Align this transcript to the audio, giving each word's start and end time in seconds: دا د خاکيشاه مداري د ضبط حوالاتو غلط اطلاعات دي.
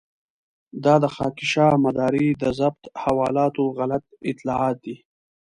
دا 0.83 0.95
د 1.03 1.05
خاکيشاه 1.15 1.73
مداري 1.85 2.27
د 2.41 2.43
ضبط 2.59 2.83
حوالاتو 3.03 3.63
غلط 3.77 4.03
اطلاعات 4.31 4.77
دي. 4.85 4.95